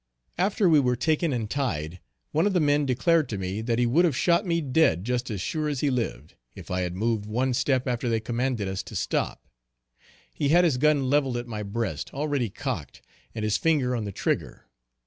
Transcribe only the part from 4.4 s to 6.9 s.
me dead just as sure as he lived, if I